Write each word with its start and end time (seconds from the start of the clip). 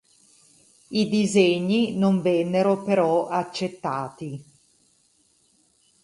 I 0.89 1.07
disegni 1.07 1.95
non 1.95 2.23
vennero 2.23 2.81
però 2.81 3.27
accettati. 3.27 4.43